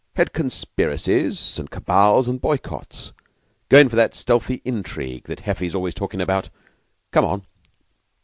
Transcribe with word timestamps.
"Head 0.15 0.33
conspiracies 0.33 1.59
and 1.59 1.69
cabals 1.69 2.27
and 2.27 2.41
boycotts. 2.41 3.13
Go 3.69 3.77
in 3.77 3.87
for 3.87 3.95
that 3.97 4.15
'stealthy 4.15 4.59
intrigue' 4.65 5.25
that 5.25 5.41
Heffy 5.41 5.67
is 5.67 5.75
always 5.75 5.93
talkin' 5.93 6.19
about. 6.19 6.49
Come 7.11 7.23
on!" 7.23 7.45